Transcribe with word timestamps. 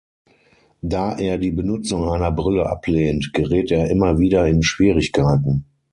Da 0.81 1.15
er 1.15 1.37
die 1.37 1.51
Benutzung 1.51 2.09
einer 2.09 2.31
Brille 2.31 2.65
ablehnt, 2.67 3.33
gerät 3.33 3.69
er 3.69 3.91
immer 3.91 4.17
wieder 4.17 4.47
in 4.47 4.63
Schwierigkeiten. 4.63 5.65